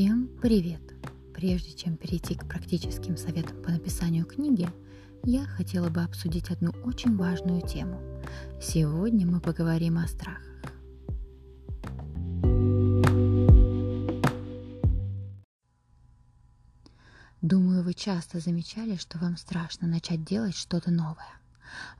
Всем 0.00 0.30
привет! 0.40 0.80
Прежде 1.34 1.74
чем 1.74 1.98
перейти 1.98 2.34
к 2.34 2.48
практическим 2.48 3.18
советам 3.18 3.62
по 3.62 3.70
написанию 3.70 4.24
книги, 4.24 4.66
я 5.24 5.44
хотела 5.44 5.90
бы 5.90 6.00
обсудить 6.00 6.50
одну 6.50 6.70
очень 6.86 7.18
важную 7.18 7.60
тему. 7.60 8.00
Сегодня 8.62 9.26
мы 9.26 9.42
поговорим 9.42 9.98
о 9.98 10.06
страхах. 10.08 10.72
Думаю, 17.42 17.82
вы 17.82 17.92
часто 17.92 18.40
замечали, 18.40 18.96
что 18.96 19.18
вам 19.18 19.36
страшно 19.36 19.86
начать 19.86 20.24
делать 20.24 20.56
что-то 20.56 20.90
новое. 20.90 21.34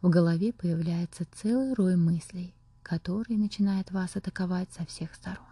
В 0.00 0.08
голове 0.08 0.54
появляется 0.54 1.26
целый 1.34 1.74
рой 1.74 1.96
мыслей, 1.96 2.54
который 2.82 3.36
начинает 3.36 3.90
вас 3.90 4.16
атаковать 4.16 4.72
со 4.72 4.86
всех 4.86 5.14
сторон. 5.14 5.49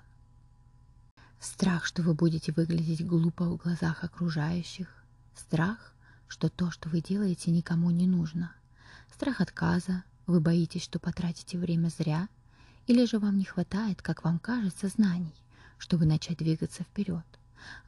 Страх, 1.41 1.85
что 1.85 2.03
вы 2.03 2.15
будете 2.15 2.53
выглядеть 2.53 3.07
глупо 3.07 3.45
в 3.45 3.57
глазах 3.57 4.03
окружающих. 4.03 4.89
Страх, 5.37 5.95
что 6.27 6.49
то, 6.49 6.73
что 6.73 6.89
вы 6.89 7.01
делаете, 7.01 7.53
никому 7.53 7.91
не 7.91 8.09
нужно. 8.09 8.53
Страх 9.15 9.41
отказа, 9.41 10.03
вы 10.27 10.41
боитесь, 10.41 10.83
что 10.83 10.99
потратите 10.99 11.57
время 11.57 11.89
зря, 11.89 12.29
или 12.89 13.05
же 13.05 13.19
вам 13.19 13.39
не 13.39 13.45
хватает, 13.45 14.03
как 14.03 14.25
вам 14.25 14.41
кажется, 14.41 14.89
знаний, 14.89 15.35
чтобы 15.79 16.07
начать 16.07 16.39
двигаться 16.39 16.83
вперед. 16.83 17.25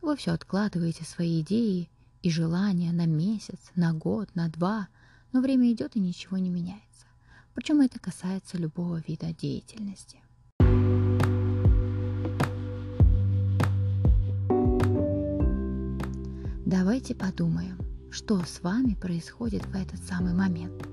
Вы 0.01 0.17
все 0.17 0.31
откладываете 0.33 1.05
свои 1.05 1.41
идеи 1.41 1.91
и 2.23 2.31
желания 2.31 2.93
на 2.93 3.07
месяц, 3.07 3.59
на 3.75 3.93
год, 3.93 4.33
на 4.35 4.48
два, 4.48 4.89
но 5.33 5.41
время 5.41 5.73
идет 5.73 5.97
и 5.97 6.01
ничего 6.01 6.39
не 6.39 6.51
меняется. 6.51 7.07
Причем 7.55 7.81
это 7.81 7.98
касается 7.98 8.59
любого 8.59 9.03
вида 9.07 9.33
деятельности. 9.33 10.21
Давайте 17.01 17.15
подумаем, 17.15 17.79
что 18.11 18.45
с 18.45 18.62
вами 18.62 18.93
происходит 18.93 19.65
в 19.65 19.75
этот 19.75 20.05
самый 20.05 20.34
момент. 20.34 20.87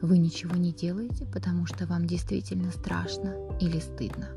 Вы 0.00 0.18
ничего 0.18 0.54
не 0.54 0.72
делаете, 0.72 1.26
потому 1.26 1.66
что 1.66 1.88
вам 1.88 2.06
действительно 2.06 2.70
страшно 2.70 3.34
или 3.60 3.80
стыдно. 3.80 4.28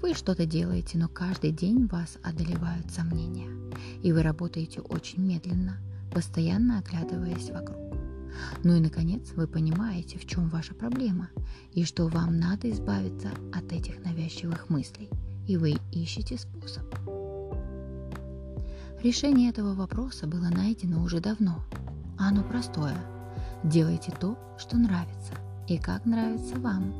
Вы 0.00 0.14
что-то 0.14 0.46
делаете, 0.46 0.96
но 0.96 1.08
каждый 1.08 1.52
день 1.52 1.86
вас 1.86 2.16
одолевают 2.22 2.90
сомнения, 2.90 3.50
и 4.02 4.10
вы 4.10 4.22
работаете 4.22 4.80
очень 4.80 5.22
медленно, 5.22 5.76
постоянно 6.14 6.78
оглядываясь 6.78 7.50
вокруг. 7.50 7.94
Ну 8.64 8.74
и, 8.74 8.80
наконец, 8.80 9.32
вы 9.36 9.46
понимаете, 9.46 10.18
в 10.18 10.24
чем 10.24 10.48
ваша 10.48 10.72
проблема, 10.72 11.28
и 11.74 11.84
что 11.84 12.08
вам 12.08 12.38
надо 12.38 12.70
избавиться 12.70 13.28
от 13.52 13.70
этих 13.70 14.02
навязчивых 14.02 14.70
мыслей, 14.70 15.10
и 15.46 15.58
вы 15.58 15.74
ищете 15.92 16.38
способ. 16.38 17.21
Решение 19.02 19.50
этого 19.50 19.74
вопроса 19.74 20.28
было 20.28 20.48
найдено 20.48 21.02
уже 21.02 21.18
давно. 21.18 21.64
Оно 22.16 22.44
простое. 22.44 22.96
Делайте 23.64 24.12
то, 24.12 24.38
что 24.56 24.76
нравится, 24.76 25.34
и 25.66 25.76
как 25.76 26.04
нравится 26.06 26.54
вам. 26.60 26.94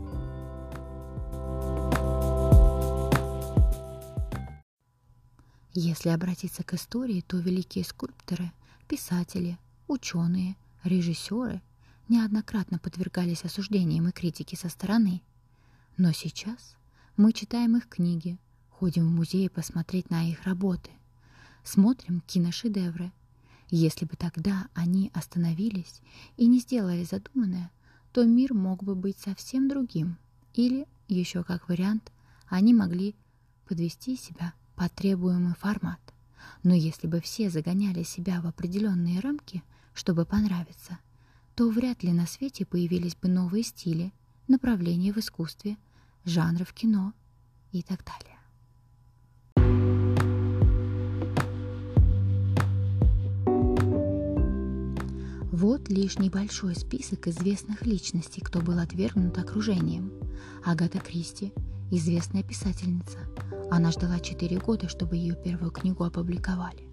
Если 5.74 6.08
обратиться 6.08 6.64
к 6.64 6.74
истории, 6.74 7.20
то 7.20 7.36
великие 7.36 7.84
скульпторы, 7.84 8.50
писатели, 8.88 9.56
ученые, 9.86 10.56
режиссеры 10.82 11.62
неоднократно 12.08 12.80
подвергались 12.80 13.44
осуждениям 13.44 14.08
и 14.08 14.10
критике 14.12 14.56
со 14.56 14.68
стороны. 14.68 15.22
Но 15.96 16.10
сейчас 16.10 16.74
мы 17.16 17.32
читаем 17.32 17.76
их 17.76 17.88
книги, 17.88 18.40
ходим 18.70 19.06
в 19.06 19.12
музеи 19.12 19.46
посмотреть 19.46 20.10
на 20.10 20.28
их 20.28 20.42
работы 20.42 20.90
смотрим 21.64 22.22
киношедевры. 22.26 23.12
Если 23.70 24.04
бы 24.04 24.16
тогда 24.16 24.68
они 24.74 25.10
остановились 25.14 26.00
и 26.36 26.46
не 26.46 26.60
сделали 26.60 27.04
задуманное, 27.04 27.70
то 28.12 28.24
мир 28.24 28.52
мог 28.52 28.84
бы 28.84 28.94
быть 28.94 29.18
совсем 29.18 29.68
другим. 29.68 30.18
Или, 30.54 30.86
еще 31.08 31.42
как 31.42 31.68
вариант, 31.68 32.12
они 32.48 32.74
могли 32.74 33.14
подвести 33.66 34.16
себя 34.16 34.52
под 34.76 34.92
требуемый 34.92 35.54
формат. 35.54 36.00
Но 36.62 36.74
если 36.74 37.06
бы 37.06 37.20
все 37.20 37.48
загоняли 37.48 38.02
себя 38.02 38.40
в 38.40 38.46
определенные 38.46 39.20
рамки, 39.20 39.62
чтобы 39.94 40.26
понравиться, 40.26 40.98
то 41.54 41.70
вряд 41.70 42.02
ли 42.02 42.12
на 42.12 42.26
свете 42.26 42.66
появились 42.66 43.16
бы 43.16 43.28
новые 43.28 43.62
стили, 43.62 44.12
направления 44.48 45.12
в 45.12 45.18
искусстве, 45.18 45.76
жанры 46.24 46.64
в 46.64 46.72
кино 46.72 47.12
и 47.72 47.82
так 47.82 48.04
далее. 48.04 48.31
Вот 55.62 55.88
лишь 55.90 56.18
небольшой 56.18 56.74
список 56.74 57.28
известных 57.28 57.86
личностей, 57.86 58.40
кто 58.40 58.60
был 58.60 58.80
отвергнут 58.80 59.38
окружением. 59.38 60.10
Агата 60.64 60.98
Кристи, 60.98 61.52
известная 61.92 62.42
писательница. 62.42 63.18
Она 63.70 63.92
ждала 63.92 64.18
4 64.18 64.58
года, 64.58 64.88
чтобы 64.88 65.14
ее 65.14 65.36
первую 65.36 65.70
книгу 65.70 66.02
опубликовали. 66.02 66.88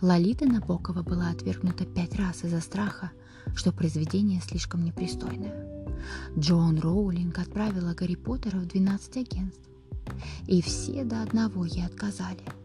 Лолита 0.00 0.46
Набокова 0.46 1.02
была 1.02 1.28
отвергнута 1.28 1.84
пять 1.84 2.16
раз 2.16 2.44
из-за 2.44 2.62
страха, 2.62 3.12
что 3.54 3.72
произведение 3.72 4.40
слишком 4.40 4.82
непристойное. 4.86 5.92
Джон 6.38 6.80
Роулинг 6.80 7.38
отправила 7.38 7.92
Гарри 7.92 8.14
Поттера 8.14 8.56
в 8.56 8.68
12 8.68 9.18
агентств. 9.18 9.68
И 10.46 10.62
все 10.62 11.04
до 11.04 11.20
одного 11.20 11.66
ей 11.66 11.84
отказали– 11.84 12.40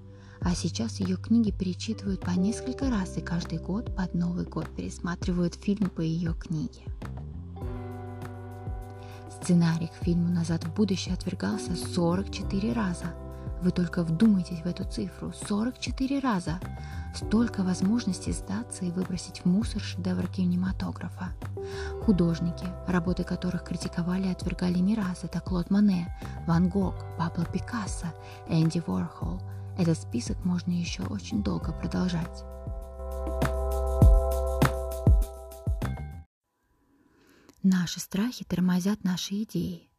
а 0.48 0.56
сейчас 0.56 1.02
ее 1.02 1.18
книги 1.18 1.52
перечитывают 1.52 2.22
по 2.22 2.30
несколько 2.30 2.90
раз 2.90 3.18
и 3.18 3.22
каждый 3.22 3.60
год 3.60 3.94
под 3.94 4.14
Новый 4.14 4.46
год 4.46 4.66
пересматривают 4.78 5.56
фильм 5.56 5.90
по 5.90 6.00
ее 6.00 6.34
книге. 6.34 6.84
Сценарий 9.30 9.88
к 9.88 10.06
фильму 10.06 10.30
«Назад 10.30 10.64
в 10.64 10.74
будущее» 10.74 11.16
отвергался 11.16 11.76
44 11.76 12.72
раза. 12.72 13.08
Вы 13.62 13.72
только 13.72 14.04
вдумайтесь 14.04 14.62
в 14.62 14.66
эту 14.66 14.90
цифру. 14.90 15.34
44 15.50 16.20
раза. 16.20 16.62
Столько 17.14 17.64
возможностей 17.64 18.32
сдаться 18.32 18.86
и 18.86 18.92
выбросить 18.92 19.42
в 19.42 19.46
мусор 19.46 19.82
шедевр 19.82 20.28
кинематографа. 20.28 21.34
Художники, 22.06 22.66
работы 22.88 23.26
которых 23.26 23.66
критиковали 23.66 24.28
и 24.28 24.32
отвергали 24.32 24.80
не 24.80 24.96
раз, 24.96 25.26
это 25.26 25.42
Клод 25.42 25.70
Мане, 25.72 26.08
Ван 26.46 26.70
Гог, 26.70 26.96
Пабло 27.18 27.44
Пикассо, 27.44 28.08
Энди 28.48 28.82
Ворхол– 28.88 29.42
этот 29.78 29.98
список 29.98 30.44
можно 30.44 30.72
еще 30.72 31.04
очень 31.04 31.44
долго 31.44 31.72
продолжать. 31.72 32.44
Наши 37.64 38.00
страхи 38.00 38.46
тормозят 38.46 39.04
наши 39.04 39.44
идеи. 39.44 39.90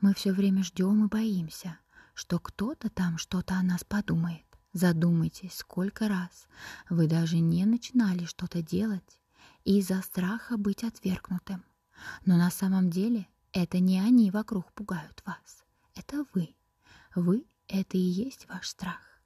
Мы 0.00 0.14
все 0.14 0.32
время 0.32 0.62
ждем 0.64 1.04
и 1.04 1.08
боимся, 1.08 1.78
что 2.14 2.38
кто-то 2.38 2.88
там 2.90 3.18
что-то 3.18 3.54
о 3.54 3.62
нас 3.62 3.84
подумает. 3.84 4.44
Задумайтесь, 4.72 5.54
сколько 5.54 6.08
раз 6.08 6.46
вы 6.90 7.06
даже 7.06 7.38
не 7.38 7.64
начинали 7.64 8.24
что-то 8.24 8.62
делать 8.62 9.20
из-за 9.64 10.00
страха 10.02 10.56
быть 10.56 10.84
отвергнутым. 10.84 11.64
Но 12.24 12.36
на 12.36 12.50
самом 12.50 12.90
деле 12.90 13.28
это 13.52 13.78
не 13.78 14.00
они 14.00 14.30
вокруг 14.30 14.72
пугают 14.72 15.22
вас. 15.26 15.64
Это 15.94 16.24
вы. 16.32 16.54
Вы— 17.14 17.44
это 17.68 17.96
и 17.96 18.00
есть 18.00 18.46
ваш 18.48 18.68
страх. 18.68 19.17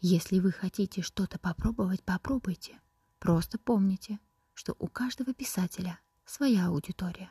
Если 0.00 0.38
вы 0.38 0.52
хотите 0.52 1.02
что-то 1.02 1.38
попробовать, 1.38 2.02
попробуйте. 2.02 2.80
Просто 3.18 3.58
помните, 3.58 4.18
что 4.52 4.74
у 4.78 4.86
каждого 4.86 5.32
писателя 5.34 5.98
своя 6.24 6.66
аудитория, 6.66 7.30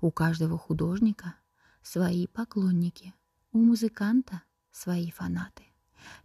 у 0.00 0.10
каждого 0.10 0.58
художника 0.58 1.34
свои 1.82 2.26
поклонники, 2.26 3.14
у 3.52 3.58
музыканта 3.58 4.42
свои 4.70 5.10
фанаты. 5.10 5.64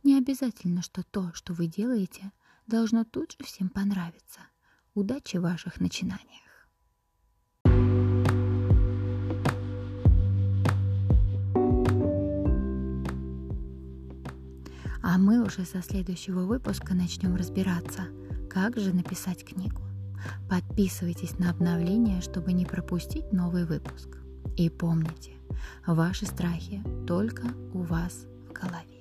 Не 0.03 0.17
обязательно, 0.17 0.81
что 0.81 1.03
то, 1.03 1.31
что 1.33 1.53
вы 1.53 1.67
делаете, 1.67 2.31
должно 2.67 3.03
тут 3.03 3.33
же 3.33 3.45
всем 3.45 3.69
понравиться. 3.69 4.41
Удачи 4.93 5.37
в 5.37 5.41
ваших 5.41 5.79
начинаниях! 5.79 6.44
А 15.15 15.17
мы 15.17 15.41
уже 15.41 15.63
со 15.63 15.81
следующего 15.81 16.41
выпуска 16.41 16.93
начнем 16.93 17.37
разбираться, 17.37 18.01
как 18.49 18.77
же 18.77 18.93
написать 18.93 19.45
книгу. 19.45 19.81
Подписывайтесь 20.49 21.39
на 21.39 21.51
обновления, 21.51 22.19
чтобы 22.19 22.51
не 22.51 22.65
пропустить 22.65 23.31
новый 23.31 23.63
выпуск. 23.63 24.09
И 24.57 24.69
помните, 24.69 25.31
ваши 25.87 26.25
страхи 26.25 26.83
только 27.07 27.47
у 27.73 27.83
вас 27.83 28.25
в 28.49 28.51
голове. 28.51 28.94